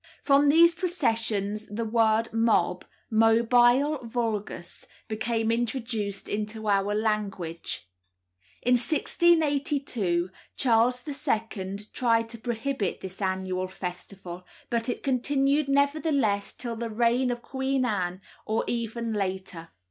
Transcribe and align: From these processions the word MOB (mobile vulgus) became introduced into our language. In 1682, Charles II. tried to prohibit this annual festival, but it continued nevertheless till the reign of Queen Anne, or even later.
From 0.23 0.49
these 0.49 0.73
processions 0.73 1.67
the 1.67 1.85
word 1.85 2.33
MOB 2.33 2.85
(mobile 3.11 3.99
vulgus) 4.03 4.85
became 5.07 5.51
introduced 5.51 6.27
into 6.27 6.67
our 6.67 6.95
language. 6.95 7.87
In 8.63 8.73
1682, 8.77 10.31
Charles 10.57 11.07
II. 11.07 11.77
tried 11.93 12.29
to 12.29 12.39
prohibit 12.39 13.01
this 13.01 13.21
annual 13.21 13.67
festival, 13.67 14.43
but 14.71 14.89
it 14.89 15.03
continued 15.03 15.69
nevertheless 15.69 16.53
till 16.53 16.75
the 16.75 16.89
reign 16.89 17.29
of 17.29 17.43
Queen 17.43 17.85
Anne, 17.85 18.21
or 18.47 18.63
even 18.67 19.13
later. 19.13 19.69